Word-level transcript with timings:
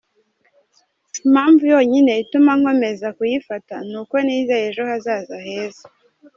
Impamvu 1.25 1.63
yonyine 1.73 2.11
ituma 2.23 2.51
nkomeza 2.59 3.07
kuyifata, 3.17 3.75
ni 3.89 3.95
uko 4.01 4.15
nizeye 4.25 4.65
ejo 4.69 4.83
hazaza 4.89 5.37
heza. 5.45 5.85